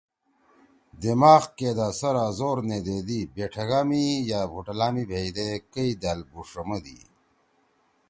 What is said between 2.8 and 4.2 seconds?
دیدیبیٹھگا می